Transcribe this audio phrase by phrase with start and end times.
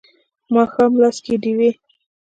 [0.45, 1.69] د ماښام لاس کې ډیوې